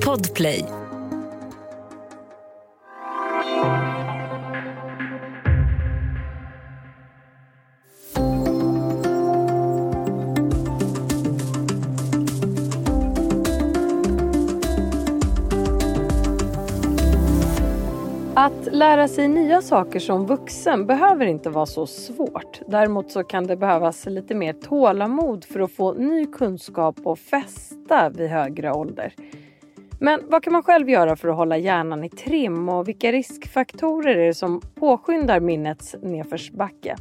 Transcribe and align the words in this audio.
Podplay. 0.00 0.75
Lära 18.76 19.08
sig 19.08 19.28
nya 19.28 19.62
saker 19.62 20.00
som 20.00 20.26
vuxen 20.26 20.86
behöver 20.86 21.26
inte 21.26 21.50
vara 21.50 21.66
så 21.66 21.86
svårt. 21.86 22.60
Däremot 22.68 23.10
så 23.10 23.24
kan 23.24 23.46
det 23.46 23.56
behövas 23.56 24.06
lite 24.06 24.34
mer 24.34 24.52
tålamod 24.52 25.44
för 25.44 25.60
att 25.60 25.72
få 25.72 25.92
ny 25.92 26.26
kunskap 26.26 26.96
och 27.04 27.18
fästa 27.18 28.10
vid 28.10 28.28
högre 28.28 28.72
ålder. 28.72 29.14
Men 30.00 30.20
vad 30.28 30.42
kan 30.42 30.52
man 30.52 30.62
själv 30.62 30.90
göra 30.90 31.16
för 31.16 31.28
att 31.28 31.36
hålla 31.36 31.56
hjärnan 31.56 32.04
i 32.04 32.08
trim 32.08 32.68
och 32.68 32.88
vilka 32.88 33.12
riskfaktorer 33.12 34.16
är 34.16 34.26
det 34.26 34.34
som 34.34 34.60
påskyndar 34.74 35.40
minnets 35.40 35.96
nedförsbacke? 36.02 36.96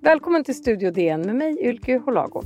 Välkommen 0.00 0.44
till 0.44 0.54
Studio 0.54 0.90
DN 0.90 1.20
med 1.20 1.36
mig 1.36 1.68
Ylke 1.68 1.98
Holago. 1.98 2.42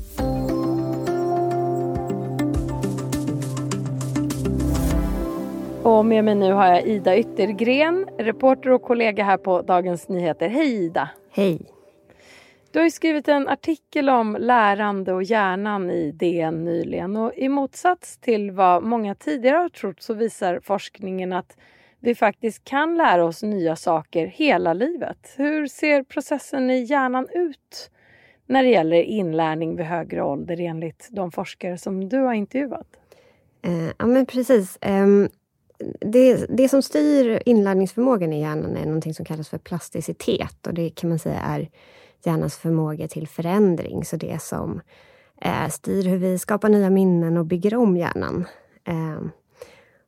Och 5.83 6.07
med 6.07 6.25
mig 6.25 6.35
nu 6.35 6.53
har 6.53 6.67
jag 6.67 6.87
Ida 6.87 7.19
Yttergren, 7.19 8.09
reporter 8.19 8.71
och 8.71 8.83
kollega 8.83 9.25
här 9.25 9.37
på 9.37 9.63
Dagens 9.63 10.09
Nyheter. 10.09 10.49
Hej 10.49 10.85
Ida! 10.85 11.11
Hej! 11.31 11.61
Du 12.73 12.81
har 12.81 12.89
skrivit 12.89 13.29
en 13.29 13.49
artikel 13.49 14.09
om 14.09 14.37
lärande 14.41 15.13
och 15.13 15.23
hjärnan 15.23 15.91
i 15.91 16.13
DN 16.13 16.65
nyligen 16.65 17.17
och 17.17 17.33
i 17.37 17.49
motsats 17.49 18.19
till 18.19 18.51
vad 18.51 18.83
många 18.83 19.15
tidigare 19.15 19.57
har 19.57 19.69
trott 19.69 20.03
så 20.03 20.15
visar 20.15 20.61
forskningen 20.63 21.33
att 21.33 21.57
vi 22.01 22.15
faktiskt 22.15 22.65
kan 22.65 22.97
lära 22.97 23.25
oss 23.25 23.43
nya 23.43 23.77
saker 23.77 24.27
hela 24.27 24.73
livet. 24.73 25.35
Hur 25.37 25.67
ser 25.67 26.03
processen 26.03 26.71
i 26.71 26.83
hjärnan 26.83 27.29
ut 27.35 27.91
när 28.47 28.63
det 28.63 28.69
gäller 28.69 29.03
inlärning 29.03 29.77
vid 29.77 29.87
högre 29.87 30.23
ålder 30.23 30.61
enligt 30.61 31.09
de 31.11 31.33
forskare 31.33 31.79
som 31.79 32.09
du 32.09 32.19
har 32.19 32.35
intervjuat? 32.35 32.97
Eh, 33.63 33.93
ja 33.99 34.07
men 34.07 34.27
precis. 34.27 34.79
Um 34.87 35.29
det, 36.01 36.47
det 36.57 36.69
som 36.69 36.83
styr 36.83 37.43
inlärningsförmågan 37.47 38.33
i 38.33 38.41
hjärnan 38.41 38.77
är 38.77 38.87
någonting 38.87 39.15
som 39.15 39.25
kallas 39.25 39.49
för 39.49 39.59
plasticitet 39.59 40.67
och 40.67 40.75
det 40.75 40.91
kan 40.91 41.09
man 41.09 41.19
säga 41.19 41.41
är 41.41 41.69
hjärnans 42.25 42.57
förmåga 42.57 43.09
till 43.09 43.29
förändring. 43.29 44.05
Så 44.05 44.17
det 44.17 44.43
som 44.43 44.81
eh, 45.41 45.69
styr 45.69 46.03
hur 46.03 46.19
vi 46.19 46.39
skapar 46.39 46.69
nya 46.69 46.91
minnen 46.91 47.37
och 47.37 47.47
bygger 47.47 47.77
om 47.77 47.97
hjärnan. 47.97 48.45
Eh, 48.85 49.21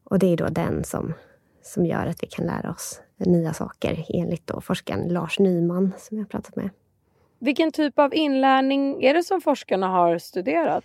och 0.04 0.18
det 0.18 0.26
är 0.26 0.36
då 0.36 0.46
den 0.46 0.84
som, 0.84 1.14
som 1.62 1.86
gör 1.86 2.06
att 2.06 2.22
vi 2.22 2.26
kan 2.26 2.46
lära 2.46 2.70
oss 2.70 3.00
nya 3.16 3.52
saker 3.52 4.04
enligt 4.08 4.46
då 4.46 4.60
forskaren 4.60 5.08
Lars 5.08 5.38
Nyman 5.38 5.92
som 5.98 6.18
jag 6.18 6.28
pratat 6.28 6.56
med. 6.56 6.70
Vilken 7.38 7.72
typ 7.72 7.98
av 7.98 8.14
inlärning 8.14 9.04
är 9.04 9.14
det 9.14 9.22
som 9.22 9.40
forskarna 9.40 9.88
har 9.88 10.18
studerat? 10.18 10.84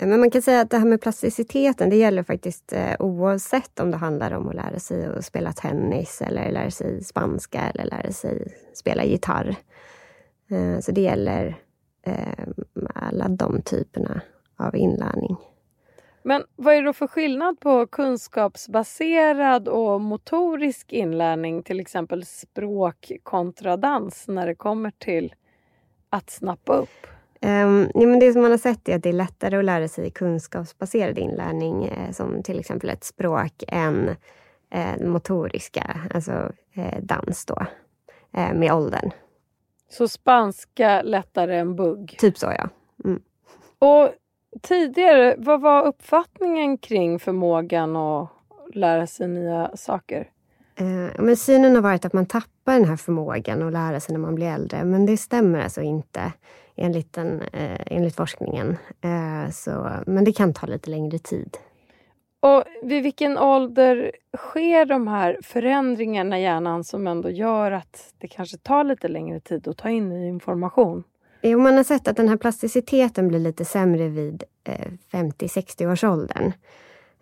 Eh, 0.00 0.08
men 0.08 0.20
man 0.20 0.30
kan 0.30 0.42
säga 0.42 0.60
att 0.60 0.70
det 0.70 0.78
här 0.78 0.86
med 0.86 1.00
plasticiteten, 1.00 1.90
det 1.90 1.96
gäller 1.96 2.22
faktiskt 2.22 2.72
eh, 2.72 2.94
oavsett 2.98 3.80
om 3.80 3.90
det 3.90 3.96
handlar 3.96 4.32
om 4.32 4.48
att 4.48 4.54
lära 4.54 4.78
sig 4.78 5.06
att 5.06 5.24
spela 5.24 5.52
tennis 5.52 6.22
eller 6.22 6.52
lära 6.52 6.70
sig 6.70 7.04
spanska 7.04 7.60
eller 7.60 7.84
lära 7.84 8.12
sig 8.12 8.54
spela 8.74 9.04
gitarr. 9.04 9.56
Eh, 10.50 10.80
så 10.80 10.92
det 10.92 11.00
gäller 11.00 11.56
eh, 12.02 12.48
alla 12.94 13.28
de 13.28 13.62
typerna 13.62 14.20
av 14.56 14.76
inlärning. 14.76 15.36
Men 16.22 16.44
vad 16.56 16.74
är 16.74 16.82
det 16.82 16.86
då 16.88 16.92
för 16.92 17.06
skillnad 17.06 17.60
på 17.60 17.86
kunskapsbaserad 17.86 19.68
och 19.68 20.00
motorisk 20.00 20.92
inlärning, 20.92 21.62
till 21.62 21.80
exempel 21.80 22.24
språk 22.26 23.12
kontra 23.22 23.76
dans, 23.76 24.28
när 24.28 24.46
det 24.46 24.54
kommer 24.54 24.90
till 24.90 25.34
att 26.10 26.30
snappa 26.30 26.76
upp? 26.76 27.17
Um, 27.40 27.90
ja, 27.94 28.06
men 28.06 28.18
det 28.18 28.32
som 28.32 28.42
man 28.42 28.50
har 28.50 28.58
sett 28.58 28.88
är 28.88 28.96
att 28.96 29.02
det 29.02 29.08
är 29.08 29.12
lättare 29.12 29.56
att 29.56 29.64
lära 29.64 29.88
sig 29.88 30.10
kunskapsbaserad 30.10 31.18
inlärning, 31.18 31.84
eh, 31.84 32.10
som 32.10 32.42
till 32.42 32.58
exempel 32.58 32.90
ett 32.90 33.04
språk, 33.04 33.64
än 33.68 34.16
eh, 34.70 35.06
motoriska, 35.06 36.00
alltså 36.14 36.52
eh, 36.74 37.02
dans 37.02 37.44
då, 37.44 37.66
eh, 38.36 38.54
med 38.54 38.72
åldern. 38.72 39.10
Så 39.90 40.08
spanska 40.08 41.02
lättare 41.02 41.56
än 41.56 41.76
bugg? 41.76 42.16
Typ 42.18 42.38
så, 42.38 42.46
ja. 42.46 42.68
Mm. 43.04 43.22
Och 43.78 44.10
tidigare, 44.62 45.34
vad 45.38 45.60
var 45.60 45.86
uppfattningen 45.86 46.78
kring 46.78 47.18
förmågan 47.18 47.96
att 47.96 48.28
lära 48.74 49.06
sig 49.06 49.28
nya 49.28 49.76
saker? 49.76 50.28
Eh, 50.76 51.22
men 51.22 51.36
synen 51.36 51.74
har 51.74 51.82
varit 51.82 52.04
att 52.04 52.12
man 52.12 52.26
tappar 52.26 52.72
den 52.72 52.84
här 52.84 52.96
förmågan 52.96 53.62
att 53.62 53.72
lära 53.72 54.00
sig 54.00 54.12
när 54.12 54.20
man 54.20 54.34
blir 54.34 54.46
äldre, 54.46 54.84
men 54.84 55.06
det 55.06 55.16
stämmer 55.16 55.60
alltså 55.60 55.80
inte 55.80 56.32
enligt, 56.78 57.12
den, 57.12 57.42
eh, 57.42 57.80
enligt 57.86 58.16
forskningen. 58.16 58.76
Eh, 59.00 59.50
så, 59.50 59.90
men 60.06 60.24
det 60.24 60.32
kan 60.32 60.54
ta 60.54 60.66
lite 60.66 60.90
längre 60.90 61.18
tid. 61.18 61.56
Och 62.40 62.64
vid 62.82 63.02
vilken 63.02 63.38
ålder 63.38 64.12
sker 64.36 64.84
de 64.84 65.08
här 65.08 65.38
förändringarna 65.42 66.38
i 66.38 66.42
hjärnan 66.42 66.84
som 66.84 67.06
ändå 67.06 67.30
gör 67.30 67.72
att 67.72 68.14
det 68.18 68.28
kanske 68.28 68.56
tar 68.56 68.84
lite 68.84 69.08
längre 69.08 69.40
tid 69.40 69.68
att 69.68 69.76
ta 69.76 69.88
in 69.88 70.08
ny 70.08 70.28
information? 70.28 71.04
Jo, 71.42 71.58
man 71.58 71.76
har 71.76 71.84
sett 71.84 72.08
att 72.08 72.16
den 72.16 72.28
här 72.28 72.36
plasticiteten 72.36 73.28
blir 73.28 73.38
lite 73.38 73.64
sämre 73.64 74.08
vid 74.08 74.42
eh, 74.64 74.92
50-60 75.12 75.92
års 75.92 76.04
åldern. 76.04 76.52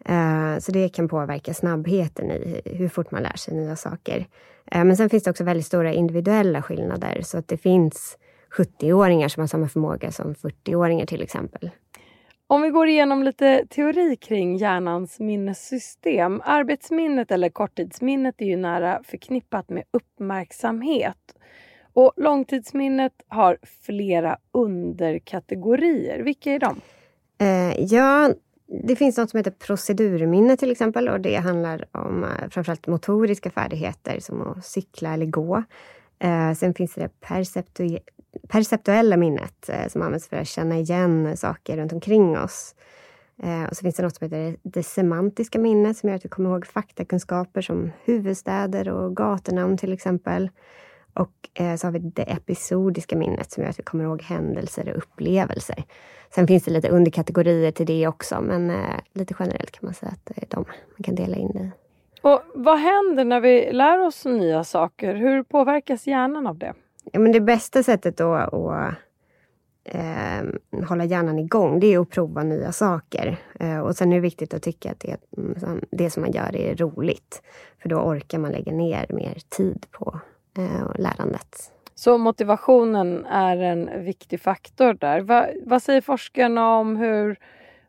Eh, 0.05 0.59
så 0.59 0.73
det 0.73 0.89
kan 0.89 1.09
påverka 1.09 1.55
snabbheten 1.55 2.31
i 2.31 2.61
hur 2.65 2.89
fort 2.89 3.11
man 3.11 3.23
lär 3.23 3.37
sig 3.37 3.55
nya 3.55 3.77
saker. 3.77 4.27
Eh, 4.67 4.85
men 4.85 4.97
sen 4.97 5.11
finns 5.11 5.25
det 5.25 5.31
också 5.31 5.45
väldigt 5.45 5.67
stora 5.67 5.93
individuella 5.93 6.63
skillnader 6.63 7.21
så 7.23 7.39
att 7.39 7.49
det 7.49 7.57
finns 7.57 8.19
70-åringar 8.51 9.29
som 9.29 9.41
har 9.41 9.49
samma 9.49 9.69
förmåga 9.69 10.13
som 10.13 10.35
40-åringar 10.35 11.07
till 11.07 11.23
exempel. 11.23 11.71
Om 12.49 12.63
vi 12.63 12.71
går 12.71 12.89
igenom 12.89 13.23
lite 13.23 13.67
teori 13.71 14.17
kring 14.17 14.57
hjärnans 14.57 15.21
minnessystem. 15.21 16.43
Arbetsminnet 16.45 17.31
eller 17.31 17.49
korttidsminnet 17.49 18.35
är 18.39 18.47
ju 18.47 18.57
nära 18.57 19.03
förknippat 19.05 19.71
med 19.71 19.85
uppmärksamhet. 19.91 21.35
Och 21.93 22.13
långtidsminnet 22.17 23.13
har 23.29 23.59
flera 23.87 24.39
underkategorier. 24.53 26.19
Vilka 26.23 26.53
är 26.53 26.59
de? 26.59 26.81
Eh, 27.39 27.85
ja, 27.85 28.31
det 28.89 28.97
finns 28.97 29.17
något 29.17 29.31
som 29.31 29.39
heter 29.39 29.51
procedurminne 29.51 30.57
till 30.57 30.71
exempel 30.71 31.09
och 31.09 31.21
det 31.21 31.37
handlar 31.37 31.85
om 31.93 32.25
eh, 32.25 32.49
framförallt 32.51 32.87
motoriska 32.87 33.51
färdigheter 33.51 34.21
som 34.21 34.43
att 34.43 34.65
cykla 34.65 35.15
eller 35.15 35.27
gå. 35.27 35.63
Eh, 36.19 36.53
sen 36.53 36.75
finns 36.75 36.95
det 36.95 37.21
perceptu 37.21 37.99
perceptuella 38.49 39.17
minnet 39.17 39.69
eh, 39.69 39.89
som 39.89 40.03
används 40.03 40.29
för 40.29 40.37
att 40.37 40.49
känna 40.49 40.79
igen 40.79 41.37
saker 41.37 41.77
runt 41.77 41.93
omkring 41.93 42.39
oss. 42.39 42.75
Eh, 43.43 43.65
och 43.65 43.77
så 43.77 43.83
finns 43.83 43.97
det 43.97 44.03
något 44.03 44.17
som 44.17 44.25
heter 44.25 44.57
det 44.63 44.83
semantiska 44.83 45.59
minnet 45.59 45.97
som 45.97 46.09
gör 46.09 46.17
att 46.17 46.25
vi 46.25 46.29
kommer 46.29 46.51
ihåg 46.51 46.67
faktakunskaper 46.67 47.61
som 47.61 47.91
huvudstäder 48.05 48.89
och 48.89 49.17
gatunamn 49.17 49.77
till 49.77 49.93
exempel. 49.93 50.51
Och 51.15 51.61
eh, 51.61 51.77
så 51.77 51.87
har 51.87 51.93
vi 51.93 51.99
det 51.99 52.23
episodiska 52.23 53.17
minnet 53.17 53.53
som 53.53 53.63
gör 53.63 53.71
att 53.71 53.79
vi 53.79 53.83
kommer 53.83 54.05
ihåg 54.05 54.23
händelser 54.23 54.91
och 54.91 54.97
upplevelser. 54.97 55.85
Sen 56.35 56.47
finns 56.47 56.65
det 56.65 56.71
lite 56.71 56.89
underkategorier 56.89 57.71
till 57.71 57.87
det 57.87 58.07
också 58.07 58.41
men 58.41 58.71
eh, 58.71 59.01
lite 59.13 59.35
generellt 59.39 59.71
kan 59.71 59.87
man 59.87 59.95
säga 59.95 60.13
att 60.13 60.25
det 60.25 60.43
är 60.43 60.47
de 60.49 60.65
man 60.67 61.03
kan 61.05 61.15
dela 61.15 61.37
in 61.37 61.51
det 61.53 61.59
i. 61.59 61.71
Och 62.23 62.43
vad 62.55 62.79
händer 62.79 63.25
när 63.25 63.41
vi 63.41 63.73
lär 63.73 64.07
oss 64.07 64.25
nya 64.25 64.65
saker? 64.65 65.15
Hur 65.15 65.43
påverkas 65.43 66.07
hjärnan 66.07 66.47
av 66.47 66.59
det? 66.59 66.75
Ja, 67.13 67.21
men 67.21 67.33
det 67.33 67.41
bästa 67.41 67.83
sättet 67.83 68.17
då 68.17 68.35
att 68.35 68.95
eh, 69.85 70.85
hålla 70.89 71.05
hjärnan 71.05 71.39
igång, 71.39 71.81
det 71.81 71.95
är 71.95 71.99
att 71.99 72.11
prova 72.11 72.43
nya 72.43 72.73
saker. 72.73 73.37
Eh, 73.61 73.79
och 73.79 73.97
sen 73.97 74.13
är 74.13 74.17
det 74.17 74.21
viktigt 74.21 74.55
att 74.55 74.63
tycka 74.63 74.91
att 74.91 75.01
det, 75.01 75.17
mm, 75.37 75.85
det 75.91 76.11
som 76.11 76.23
man 76.23 76.33
gör 76.33 76.57
är 76.57 76.77
roligt. 76.77 77.43
För 77.83 77.89
då 77.89 77.97
orkar 77.97 78.39
man 78.39 78.53
lägga 78.53 78.73
ner 78.73 79.07
mer 79.09 79.39
tid 79.49 79.87
på 79.91 80.21
eh, 80.59 81.01
lärandet. 81.01 81.73
Så 81.95 82.19
motivationen 82.19 83.27
är 83.27 83.57
en 83.57 84.05
viktig 84.05 84.41
faktor 84.41 84.95
där. 84.95 85.21
Va, 85.21 85.47
vad 85.65 85.83
säger 85.83 86.01
forskarna 86.01 86.77
om 86.79 86.97
hur 86.97 87.37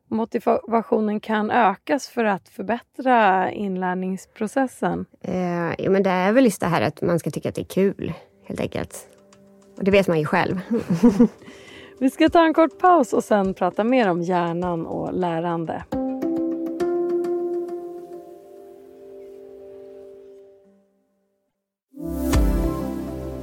motivationen 0.08 1.20
kan 1.20 1.52
ökas 1.52 2.08
för 2.08 2.24
att 2.24 2.50
förbättra 2.50 3.52
inlärningsprocessen? 3.52 5.06
Eh, 5.22 5.74
ja, 5.78 5.90
men 5.90 6.04
det 6.04 6.10
är 6.10 6.34
väl 6.34 6.46
just 6.46 6.62
det 6.62 6.68
här 6.68 6.82
att 6.82 7.02
man 7.02 7.20
ska 7.20 7.32
tycka 7.32 7.50
att 7.50 7.56
det 7.56 7.62
är 7.62 7.66
kul 7.66 8.14
helt 8.48 8.60
enkelt. 8.60 9.08
Och 9.78 9.84
det 9.84 9.92
vet 9.92 10.08
man 10.08 10.20
ju 10.20 10.26
själv. 10.26 10.62
Vi 12.00 12.10
ska 12.10 12.30
ta 12.30 12.46
en 12.46 12.54
kort 12.54 12.80
paus 12.80 13.14
och 13.14 13.24
sen 13.24 13.54
prata 13.54 13.84
mer 13.84 14.10
om 14.10 14.22
hjärnan 14.22 14.86
och 14.86 15.14
lärande. 15.14 15.84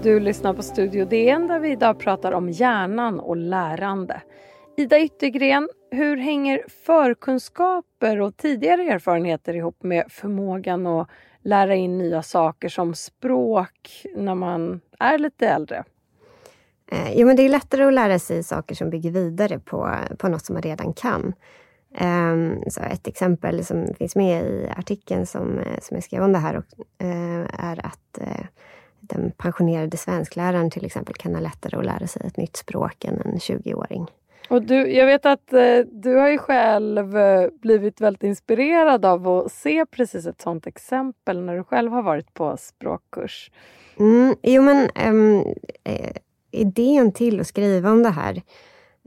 Du 0.02 0.20
lyssnar 0.20 0.54
på 0.54 0.62
Studio 0.62 1.04
DN 1.04 1.46
där 1.48 1.58
vi 1.58 1.70
idag 1.70 1.98
pratar 1.98 2.32
om 2.32 2.50
hjärnan 2.50 3.20
och 3.20 3.36
lärande. 3.36 4.22
Ida 4.76 5.00
Yttergren, 5.00 5.68
hur 5.90 6.16
hänger 6.16 6.64
förkunskaper 6.86 8.20
och 8.20 8.36
tidigare 8.36 8.82
erfarenheter 8.82 9.56
ihop 9.56 9.82
med 9.82 10.04
förmågan 10.08 10.86
att 10.86 11.08
lära 11.42 11.74
in 11.74 11.98
nya 11.98 12.22
saker 12.22 12.68
som 12.68 12.94
språk 12.94 14.06
när 14.16 14.34
man 14.34 14.80
är 14.98 15.18
lite 15.18 15.48
äldre? 15.48 15.84
Eh, 16.90 17.12
jo, 17.14 17.26
men 17.26 17.36
det 17.36 17.42
är 17.42 17.48
lättare 17.48 17.84
att 17.84 17.94
lära 17.94 18.18
sig 18.18 18.42
saker 18.42 18.74
som 18.74 18.90
bygger 18.90 19.10
vidare 19.10 19.58
på, 19.58 19.94
på 20.18 20.28
något 20.28 20.44
som 20.44 20.54
man 20.54 20.62
redan 20.62 20.92
kan. 20.92 21.32
Ehm, 21.94 22.70
så 22.70 22.80
ett 22.82 23.06
exempel 23.06 23.64
som 23.64 23.94
finns 23.98 24.16
med 24.16 24.44
i 24.44 24.68
artikeln 24.76 25.26
som, 25.26 25.58
eh, 25.58 25.80
som 25.82 25.96
jag 25.96 26.04
skrev 26.04 26.22
om 26.22 26.32
det 26.32 26.38
här 26.38 26.56
och, 26.56 26.64
eh, 27.06 27.46
är 27.58 27.86
att 27.86 28.18
den 29.00 29.32
pensionerade 29.36 29.96
svenskläraren 29.96 30.70
till 30.70 30.84
exempel 30.84 31.14
kan 31.14 31.34
ha 31.34 31.40
lättare 31.40 31.76
att 31.76 31.84
lära 31.84 32.06
sig 32.06 32.26
ett 32.26 32.36
nytt 32.36 32.56
språk 32.56 33.04
än 33.04 33.20
en 33.20 33.38
20-åring. 33.40 34.06
Och 34.48 34.62
du, 34.62 34.92
jag 34.92 35.06
vet 35.06 35.26
att 35.26 35.52
eh, 35.52 35.78
du 35.92 36.16
har 36.16 36.28
ju 36.28 36.38
själv 36.38 37.16
eh, 37.16 37.48
blivit 37.62 38.00
väldigt 38.00 38.22
inspirerad 38.22 39.04
av 39.04 39.28
att 39.28 39.52
se 39.52 39.86
precis 39.86 40.26
ett 40.26 40.40
sånt 40.40 40.66
exempel 40.66 41.40
när 41.40 41.56
du 41.56 41.64
själv 41.64 41.92
har 41.92 42.02
varit 42.02 42.34
på 42.34 42.56
språkkurs. 42.56 43.50
Mm, 43.98 44.36
jo 44.42 44.62
men 44.62 44.88
um, 45.08 45.54
idén 46.50 47.12
till 47.12 47.40
att 47.40 47.46
skriva 47.46 47.90
om 47.90 48.02
det 48.02 48.10
här 48.10 48.42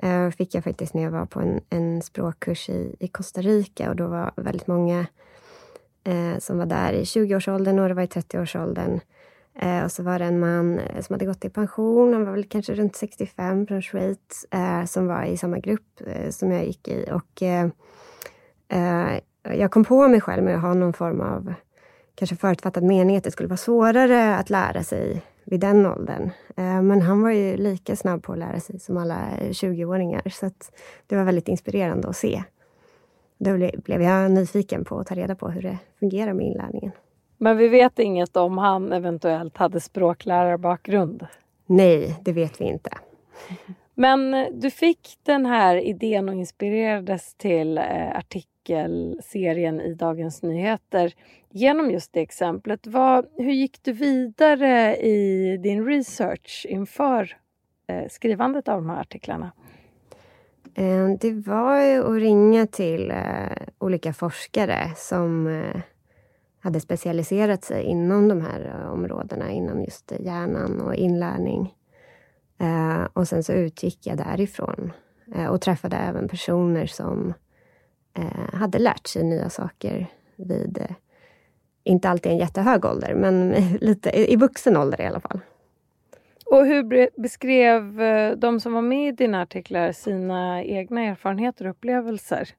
eh, 0.04 0.30
fick 0.30 0.56
jag 0.56 0.64
faktiskt 0.64 0.94
när 0.94 1.04
jag 1.04 1.12
var 1.12 1.26
på 1.26 1.40
en, 1.40 1.62
en 1.70 2.02
språkkurs 2.02 2.70
i, 2.70 2.96
i 3.00 3.08
Costa 3.08 3.42
Rica 3.42 3.90
och 3.90 3.96
då 3.96 4.08
var 4.08 4.32
väldigt 4.36 4.68
många 4.68 5.06
som 6.40 6.58
var 6.58 6.66
där 6.66 6.94
i 6.94 7.04
20-årsåldern, 7.04 7.76
några 7.76 7.94
var 7.94 8.04
i 8.04 8.06
30-årsåldern. 8.06 9.00
Eh, 9.60 9.84
och 9.84 9.92
så 9.92 10.04
var 10.04 10.20
det 10.20 10.26
en 10.26 10.40
man 10.40 10.80
eh, 10.80 11.02
som 11.02 11.14
hade 11.14 11.26
gått 11.26 11.46
i 11.46 11.50
pension, 11.50 12.14
han 12.14 12.26
var 12.26 12.32
väl 12.32 12.44
kanske 12.44 12.74
runt 12.74 12.96
65 12.96 13.68
från 13.68 13.82
Schweiz, 13.82 14.46
eh, 14.52 14.86
som 14.86 15.08
var 15.08 15.24
i 15.24 15.38
samma 15.38 15.60
grupp 15.60 16.02
eh, 16.06 16.30
som 16.30 16.52
jag 16.52 16.66
gick 16.66 16.88
i. 16.88 17.06
Och 17.12 17.42
eh, 17.42 17.70
eh, 18.68 19.20
jag 19.58 19.72
kom 19.72 19.86
på 19.86 20.08
mig 20.08 20.22
själv 20.22 20.44
med 20.44 20.56
att 20.56 20.62
ha 20.62 20.74
någon 20.74 20.94
form 20.94 21.22
av 21.22 21.54
kanske 22.16 22.36
förutfattad 22.36 22.84
mening 22.84 23.18
att 23.18 23.24
det 23.24 23.32
skulle 23.32 23.50
vara 23.50 23.58
svårare 23.58 24.36
att 24.38 24.50
lära 24.50 24.84
sig 24.84 25.22
vid 25.44 25.60
den 25.60 25.86
åldern. 25.86 26.30
Eh, 26.58 26.82
men 26.82 27.02
han 27.02 27.22
var 27.22 27.32
ju 27.32 27.58
lika 27.58 27.96
snabb 27.96 28.24
på 28.24 28.32
att 28.32 28.40
lära 28.40 28.60
sig 28.60 28.80
som 28.80 28.98
alla 28.98 29.18
20-åringar. 29.40 30.30
Så 30.30 30.52
det 31.08 31.16
var 31.16 31.24
väldigt 31.24 31.48
inspirerande 31.48 32.08
att 32.08 32.18
se. 32.18 32.44
Då 33.38 33.58
blev 33.84 34.02
jag 34.02 34.32
nyfiken 34.32 34.86
på 34.86 35.00
att 35.00 35.08
ta 35.08 35.16
reda 35.16 35.36
på 35.36 35.50
hur 35.50 35.62
det 35.62 35.78
fungerar 36.00 36.34
med 36.34 36.46
inlärningen. 36.46 36.92
Men 37.38 37.58
vi 37.58 37.68
vet 37.68 38.00
inget 38.00 38.38
om 38.38 38.58
han 38.58 38.94
eventuellt 38.94 39.58
hade 39.58 39.80
språklärarbakgrund? 39.80 41.28
Nej, 41.66 42.16
det 42.22 42.34
vet 42.34 42.62
vi 42.62 42.66
inte. 42.66 42.90
Men 44.00 44.34
eh, 44.34 44.48
du 44.54 44.72
fick 44.72 45.18
den 45.24 45.46
här 45.46 45.76
idén 45.76 46.30
och 46.30 46.36
inspirerades 46.36 47.34
till 47.34 47.78
eh, 47.78 48.18
artikelserien 48.18 49.82
i 49.82 49.94
Dagens 49.94 50.44
Nyheter 50.44 51.14
genom 51.50 51.92
just 51.92 52.14
det 52.14 52.22
exemplet. 52.22 52.88
Vad, 52.88 53.26
hur 53.38 53.52
gick 53.52 53.84
du 53.84 53.94
vidare 53.94 54.96
i 54.96 55.58
din 55.64 55.86
research 55.86 56.66
inför 56.70 57.38
eh, 57.88 58.08
skrivandet 58.10 58.68
av 58.68 58.82
de 58.82 58.90
här 58.90 59.02
artiklarna? 59.02 59.52
Det 61.20 61.32
var 61.32 62.00
att 62.00 62.22
ringa 62.22 62.68
till 62.68 63.14
olika 63.80 64.14
forskare 64.14 64.92
som 64.96 65.48
hade 66.60 66.80
specialiserat 66.80 67.64
sig 67.64 67.84
inom 67.84 68.28
de 68.28 68.42
här 68.42 68.76
eh, 68.76 68.92
områdena, 68.94 69.52
inom 69.52 69.84
just 69.84 70.12
eh, 70.12 70.22
hjärnan 70.22 70.82
och 70.82 70.96
inlärning. 70.96 71.74
Eh, 72.60 73.08
och 73.14 73.28
sen 73.28 73.44
så 73.44 73.54
utgick 73.54 74.08
jag 74.08 74.18
därifrån 74.18 74.92
eh, 75.36 75.46
och 75.46 75.62
träffade 75.62 75.96
även 75.96 76.28
personer 76.28 76.86
som 76.86 77.34
eh, 78.18 78.54
hade 78.54 78.80
lärt 78.80 79.08
sig 79.08 79.24
nya 79.24 79.50
saker 79.50 80.08
vid, 80.36 80.78
eh, 80.82 80.96
inte 81.84 82.10
alltid 82.10 82.32
en 82.32 82.38
jättehög 82.38 82.86
ålder, 82.86 83.16
men 83.16 83.50
lite 83.82 84.32
i 84.32 84.36
vuxen 84.36 84.78
ålder 84.78 85.02
i 85.02 85.06
alla 85.06 85.20
fall. 85.20 85.40
Och 86.46 86.66
hur 86.66 87.10
beskrev 87.22 88.02
eh, 88.02 88.32
de 88.38 88.60
som 88.60 88.74
var 88.74 88.82
med 88.82 89.10
i 89.10 89.12
dina 89.12 89.42
artiklar 89.42 89.92
sina 89.92 90.64
egna 90.64 91.02
erfarenheter 91.02 91.66
och 91.66 91.72
upplevelser? 91.72 92.50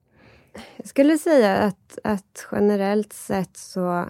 Jag 0.76 0.86
skulle 0.86 1.18
säga 1.18 1.56
att, 1.56 1.98
att 2.04 2.46
generellt 2.52 3.12
sett 3.12 3.56
så 3.56 4.08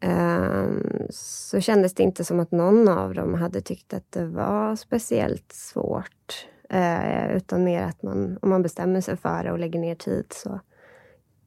Ehm, 0.00 1.06
så 1.10 1.60
kändes 1.60 1.94
det 1.94 2.02
inte 2.02 2.24
som 2.24 2.40
att 2.40 2.52
någon 2.52 2.88
av 2.88 3.14
dem 3.14 3.34
hade 3.34 3.60
tyckt 3.60 3.94
att 3.94 4.12
det 4.12 4.26
var 4.26 4.76
speciellt 4.76 5.52
svårt. 5.52 6.46
Eh, 6.70 7.36
utan 7.36 7.64
mer 7.64 7.82
att 7.82 8.02
man, 8.02 8.38
om 8.42 8.50
man 8.50 8.62
bestämmer 8.62 9.00
sig 9.00 9.16
för 9.16 9.44
det 9.44 9.52
och 9.52 9.58
lägger 9.58 9.80
ner 9.80 9.94
tid 9.94 10.26
så 10.30 10.60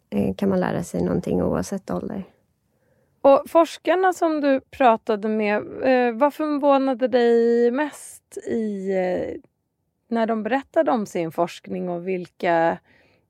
eh, 0.10 0.36
kan 0.36 0.50
man 0.50 0.60
lära 0.60 0.84
sig 0.84 1.04
någonting 1.04 1.44
oavsett 1.44 1.92
ålder. 1.92 2.24
Och 3.22 3.44
forskarna 3.48 4.14
som 4.14 4.42
du 4.42 4.62
pratade 4.62 5.28
med, 5.28 5.58
eh, 5.84 6.14
vad 6.14 6.34
förvånade 6.34 7.08
dig 7.08 7.72
mest 7.72 8.38
i 8.38 8.92
eh, 8.92 9.42
när 10.08 10.28
de 10.28 10.44
berättade 10.44 10.92
om 10.92 11.06
sin 11.06 11.31
forskning 11.31 11.90
och 11.90 12.08
vilka 12.08 12.78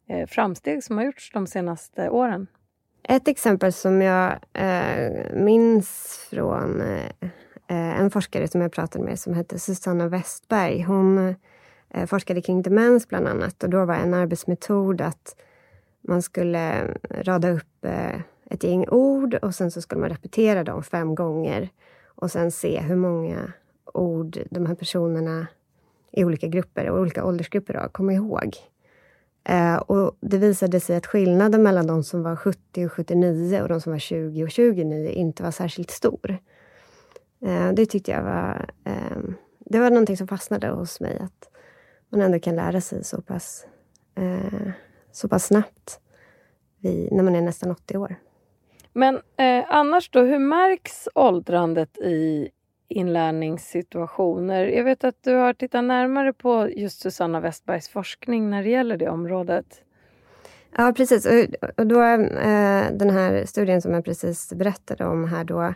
Eh, 0.10 0.28
framsteg 0.28 0.84
som 0.84 0.98
har 0.98 1.06
gjorts 1.06 1.32
de 1.34 1.48
senaste 1.48 2.10
åren? 2.10 2.48
Ett 3.04 3.28
exempel 3.28 3.74
som 3.74 4.02
jag 4.02 4.40
eh, 4.54 5.12
minns 5.34 6.20
från 6.30 6.82
eh, 6.82 7.06
eh, 7.68 8.00
en 8.00 8.12
forskare 8.12 8.48
som 8.48 8.62
jag 8.62 8.72
pratade 8.72 9.06
med 9.06 9.20
som 9.20 9.34
hette 9.34 9.60
Susanna 9.60 10.08
Westberg. 10.08 10.82
Hon 10.82 11.36
eh, 11.90 12.06
forskade 12.06 12.42
kring 12.42 12.62
demens 12.62 13.08
bland 13.08 13.28
annat 13.28 13.64
och 13.64 13.70
då 13.70 13.86
var 13.86 13.96
en 13.96 14.14
arbetsmetod 14.14 15.02
att 15.02 15.36
man 16.02 16.22
skulle 16.22 16.88
rada 17.10 17.52
upp 17.52 17.86
eh, 17.86 18.20
ett 18.50 18.64
gäng 18.64 18.88
ord 18.88 19.34
och 19.34 19.56
sen 19.56 19.72
så 19.72 19.82
skulle 19.82 20.02
man 20.02 20.10
repetera 20.10 20.64
dem 20.64 20.84
fem 20.84 21.16
gånger 21.16 21.70
och 22.06 22.32
sen 22.32 22.52
se 22.52 22.80
hur 22.80 22.96
många 22.96 23.54
ord 23.94 24.38
de 24.52 24.66
här 24.66 24.76
personerna 24.76 25.48
i 26.12 26.24
olika 26.24 26.48
grupper 26.48 26.90
och 26.90 27.00
olika 27.00 27.26
åldersgrupper 27.26 27.74
då, 27.74 27.90
kommer 27.90 28.14
ihåg. 28.14 28.58
Eh, 29.44 29.76
och 29.76 30.18
det 30.20 30.38
visade 30.38 30.80
sig 30.80 30.96
att 30.96 31.06
skillnaden 31.06 31.64
mellan 31.64 31.88
de 31.88 32.04
som 32.04 32.24
var 32.24 32.36
70 32.36 32.86
och 32.86 32.92
79 32.92 33.62
och 33.62 33.70
de 33.70 33.82
som 33.82 33.92
var 33.92 34.00
20 34.00 34.44
och 34.44 34.52
29 34.52 35.10
inte 35.10 35.44
var 35.44 35.52
särskilt 35.52 35.92
stor. 35.92 36.38
Eh, 37.46 37.72
det 37.72 37.86
tyckte 37.86 38.12
jag 38.12 38.24
var... 38.24 38.70
Eh, 38.84 39.18
det 39.60 39.80
var 39.80 39.90
någonting 39.90 40.18
som 40.18 40.28
fastnade 40.28 40.68
hos 40.68 41.00
mig. 41.00 41.20
Att 41.20 41.50
man 42.10 42.22
ändå 42.22 42.40
kan 42.40 42.56
lära 42.56 42.82
sig 42.82 43.04
så 43.04 43.22
pass, 43.22 43.68
eh, 44.16 44.72
så 45.12 45.30
pass 45.30 45.46
snabbt 45.46 46.00
vid, 46.78 47.12
när 47.12 47.24
man 47.24 47.36
är 47.36 47.42
nästan 47.42 47.72
80 47.72 47.98
år. 47.98 48.16
Men 48.94 49.16
eh, 49.16 49.66
annars 49.68 50.10
då, 50.10 50.22
hur 50.22 50.40
märks 50.40 51.08
åldrandet 51.16 51.98
i 51.98 52.50
inlärningssituationer. 52.90 54.66
Jag 54.66 54.84
vet 54.84 55.04
att 55.04 55.24
du 55.24 55.36
har 55.36 55.54
tittat 55.54 55.84
närmare 55.84 56.34
på 56.34 56.70
just 56.70 57.02
Susanna 57.02 57.40
Westbergs 57.40 57.90
forskning 57.90 58.50
när 58.50 58.64
det 58.64 58.70
gäller 58.70 58.98
det 58.98 59.10
området. 59.10 59.82
Ja, 60.78 60.94
precis. 60.98 61.28
Och 61.78 61.88
då, 61.88 62.04
eh, 62.04 62.86
den 62.92 63.10
här 63.10 63.46
studien 63.46 63.82
som 63.82 63.94
jag 63.94 64.06
precis 64.06 64.54
berättade 64.54 65.06
om 65.06 65.26
här 65.26 65.44
då. 65.44 65.74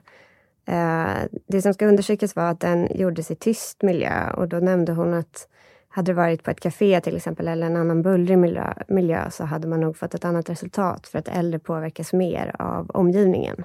Eh, 0.65 1.27
det 1.47 1.61
som 1.61 1.73
ska 1.73 1.85
undersökas 1.85 2.35
var 2.35 2.49
att 2.49 2.59
den 2.59 2.87
gjordes 2.95 3.31
i 3.31 3.35
tyst 3.35 3.81
miljö 3.81 4.31
och 4.31 4.47
då 4.47 4.57
nämnde 4.57 4.91
hon 4.91 5.13
att 5.13 5.47
hade 5.95 6.11
det 6.11 6.15
varit 6.15 6.43
på 6.43 6.51
ett 6.51 6.59
café 6.59 7.01
till 7.01 7.15
exempel 7.15 7.47
eller 7.47 7.67
en 7.67 7.75
annan 7.75 8.01
bullrig 8.01 8.37
miljö, 8.37 8.73
miljö 8.87 9.29
så 9.31 9.43
hade 9.43 9.67
man 9.67 9.79
nog 9.79 9.97
fått 9.97 10.13
ett 10.13 10.25
annat 10.25 10.49
resultat 10.49 11.07
för 11.07 11.19
att 11.19 11.27
äldre 11.27 11.59
påverkas 11.59 12.13
mer 12.13 12.55
av 12.59 12.91
omgivningen. 12.91 13.63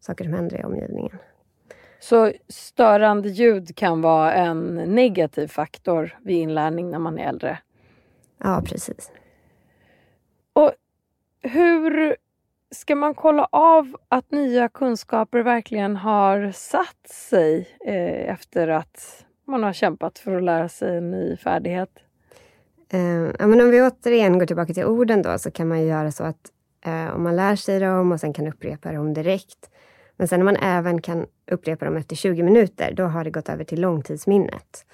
Saker 0.00 0.24
som 0.24 0.32
händer 0.32 0.60
i 0.60 0.64
omgivningen. 0.64 1.18
Så 2.02 2.32
störande 2.48 3.28
ljud 3.28 3.76
kan 3.76 4.02
vara 4.02 4.32
en 4.32 4.74
negativ 4.74 5.48
faktor 5.48 6.18
vid 6.22 6.36
inlärning 6.36 6.90
när 6.90 6.98
man 6.98 7.18
är 7.18 7.28
äldre? 7.28 7.58
Ja, 8.38 8.62
precis. 8.66 9.10
Och 10.52 10.72
hur 11.40 12.16
ska 12.70 12.96
man 12.96 13.14
kolla 13.14 13.48
av 13.52 13.96
att 14.08 14.30
nya 14.30 14.68
kunskaper 14.68 15.40
verkligen 15.40 15.96
har 15.96 16.52
satt 16.52 17.08
sig 17.08 17.76
eh, 17.86 18.32
efter 18.32 18.68
att 18.68 19.24
man 19.44 19.62
har 19.62 19.72
kämpat 19.72 20.18
för 20.18 20.36
att 20.36 20.42
lära 20.42 20.68
sig 20.68 20.96
en 20.96 21.10
ny 21.10 21.36
färdighet? 21.36 21.90
Ja, 23.38 23.46
men 23.46 23.60
om 23.60 23.70
vi 23.70 23.82
återigen 23.82 24.38
går 24.38 24.46
tillbaka 24.46 24.74
till 24.74 24.84
orden 24.84 25.22
då 25.22 25.38
så 25.38 25.50
kan 25.50 25.68
man 25.68 25.86
göra 25.86 26.12
så 26.12 26.24
att 26.24 26.50
uh, 26.86 27.14
om 27.14 27.22
man 27.22 27.36
lär 27.36 27.56
sig 27.56 27.80
dem 27.80 28.12
och 28.12 28.20
sen 28.20 28.32
kan 28.32 28.48
upprepa 28.48 28.92
dem 28.92 29.14
direkt 29.14 29.71
men 30.22 30.28
sen 30.28 30.40
när 30.40 30.44
man 30.44 30.56
även 30.56 31.00
kan 31.00 31.26
upprepa 31.50 31.84
dem 31.84 31.96
efter 31.96 32.16
20 32.16 32.42
minuter, 32.42 32.92
då 32.94 33.04
har 33.04 33.24
det 33.24 33.30
gått 33.30 33.48
över 33.48 33.64
till 33.64 33.80
långtidsminnet. 33.80 34.86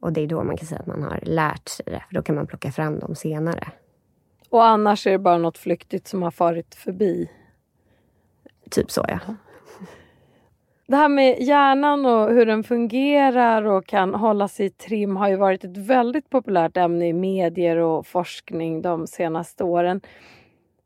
Och 0.00 0.12
det 0.12 0.20
är 0.20 0.26
då 0.26 0.44
man 0.44 0.56
kan 0.56 0.66
säga 0.66 0.80
att 0.80 0.86
man 0.86 1.02
har 1.02 1.20
lärt 1.22 1.68
sig 1.68 1.86
det, 1.86 2.04
för 2.08 2.14
då 2.14 2.22
kan 2.22 2.34
man 2.34 2.46
plocka 2.46 2.72
fram 2.72 2.98
dem 2.98 3.14
senare. 3.14 3.68
Och 4.50 4.64
annars 4.64 5.06
är 5.06 5.10
det 5.10 5.18
bara 5.18 5.38
något 5.38 5.58
flyktigt 5.58 6.08
som 6.08 6.22
har 6.22 6.30
farit 6.30 6.74
förbi? 6.74 7.30
Typ 8.70 8.90
så, 8.90 9.04
ja. 9.08 9.18
Det 10.86 10.96
här 10.96 11.08
med 11.08 11.40
hjärnan 11.40 12.06
och 12.06 12.30
hur 12.30 12.46
den 12.46 12.64
fungerar 12.64 13.62
och 13.62 13.86
kan 13.86 14.14
hållas 14.14 14.60
i 14.60 14.70
trim 14.70 15.16
har 15.16 15.28
ju 15.28 15.36
varit 15.36 15.64
ett 15.64 15.76
väldigt 15.76 16.30
populärt 16.30 16.76
ämne 16.76 17.08
i 17.08 17.12
medier 17.12 17.76
och 17.76 18.06
forskning 18.06 18.82
de 18.82 19.06
senaste 19.06 19.64
åren. 19.64 20.00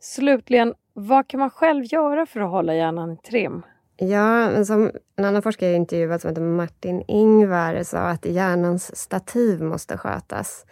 Slutligen, 0.00 0.74
vad 0.92 1.28
kan 1.28 1.40
man 1.40 1.50
själv 1.50 1.84
göra 1.84 2.26
för 2.26 2.40
att 2.40 2.50
hålla 2.50 2.74
hjärnan 2.74 3.12
i 3.12 3.16
trim? 3.16 3.62
Ja, 4.00 4.64
som 4.64 4.90
en 5.16 5.24
annan 5.24 5.42
forskare 5.42 5.70
jag 5.70 5.76
intervjuat 5.76 6.20
som 6.20 6.28
heter 6.28 6.42
Martin 6.42 7.04
Ingvar 7.08 7.82
sa 7.82 7.98
att 7.98 8.24
hjärnans 8.24 8.96
stativ 8.96 9.62
måste 9.62 9.96
skötas. 9.98 10.66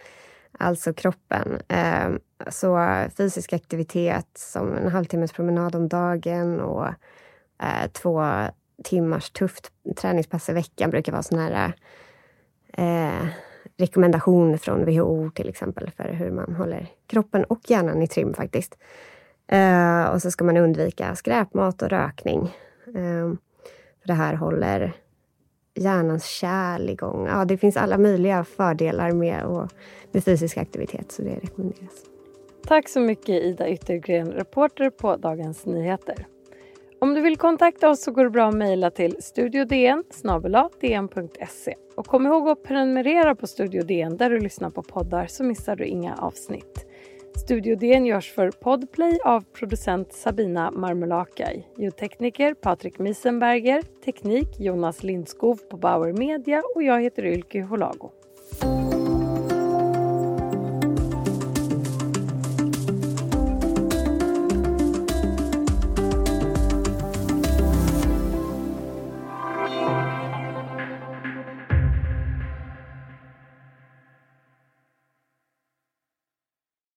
Alltså 0.59 0.93
kroppen. 0.93 1.61
Ehm, 1.67 2.19
så 2.47 2.79
fysisk 3.17 3.53
aktivitet 3.53 4.27
som 4.33 4.73
en 4.73 4.91
halvtimmes 4.91 5.31
promenad 5.31 5.75
om 5.75 5.87
dagen 5.87 6.59
och 6.59 6.87
eh, 7.63 7.91
två 7.93 8.23
timmars 8.83 9.29
tufft 9.29 9.71
träningspass 9.95 10.49
i 10.49 10.53
veckan 10.53 10.89
brukar 10.89 11.11
vara 11.11 11.23
sån 11.23 11.39
här 11.39 11.73
eh, 12.73 13.27
rekommendation 13.77 14.57
från 14.57 14.85
WHO 14.85 15.31
till 15.31 15.49
exempel 15.49 15.91
för 15.97 16.09
hur 16.09 16.31
man 16.31 16.55
håller 16.55 16.87
kroppen 17.07 17.43
och 17.43 17.61
hjärnan 17.67 18.01
i 18.01 18.07
trim 18.07 18.33
faktiskt. 18.33 18.77
Eh, 19.47 20.03
och 20.05 20.21
så 20.21 20.31
ska 20.31 20.43
man 20.43 20.57
undvika 20.57 21.15
skräpmat 21.15 21.81
och 21.81 21.89
rökning. 21.89 22.53
Ehm, 22.95 23.37
för 24.01 24.07
det 24.07 24.13
här 24.13 24.33
håller 24.33 24.93
hjärnans 25.75 26.25
kärl 26.25 26.89
igång. 26.89 27.27
Ja, 27.27 27.45
det 27.45 27.57
finns 27.57 27.77
alla 27.77 27.97
möjliga 27.97 28.43
fördelar 28.43 29.11
med, 29.11 29.43
och, 29.43 29.71
med 30.11 30.23
fysisk 30.23 30.57
aktivitet, 30.57 31.11
så 31.11 31.21
det 31.21 31.35
rekommenderas. 31.35 32.05
Tack 32.67 32.89
så 32.89 32.99
mycket 32.99 33.43
Ida 33.43 33.69
Yttergren, 33.69 34.31
reporter 34.31 34.89
på 34.89 35.15
Dagens 35.15 35.65
Nyheter. 35.65 36.27
Om 36.99 37.13
du 37.13 37.21
vill 37.21 37.37
kontakta 37.37 37.89
oss 37.89 38.03
så 38.03 38.11
går 38.11 38.23
det 38.23 38.29
bra 38.29 38.47
att 38.47 38.55
mejla 38.55 38.91
till 38.91 39.15
studiodn 39.19 40.03
dn.se. 40.81 41.75
Och 41.95 42.07
kom 42.07 42.25
ihåg 42.25 42.49
att 42.49 42.63
prenumerera 42.63 43.35
på 43.35 43.47
Studio 43.47 43.83
DN 43.83 44.17
där 44.17 44.29
du 44.29 44.39
lyssnar 44.39 44.69
på 44.69 44.83
poddar 44.83 45.27
så 45.27 45.43
missar 45.43 45.75
du 45.75 45.85
inga 45.85 46.15
avsnitt. 46.15 46.85
Studio 47.35 47.75
DN 47.75 48.05
görs 48.05 48.31
för 48.31 48.51
Podplay 48.51 49.19
av 49.25 49.41
producent 49.53 50.13
Sabina 50.13 50.71
Marmulakai, 50.71 51.63
ljudtekniker 51.77 52.53
Patrik 52.53 52.99
Miesenberger, 52.99 53.81
teknik 54.05 54.59
Jonas 54.59 55.03
Lindskov 55.03 55.59
på 55.69 55.77
Bauer 55.77 56.13
Media 56.13 56.63
och 56.75 56.83
jag 56.83 57.01
heter 57.01 57.25
Ylke 57.25 57.61
Holago. 57.61 58.11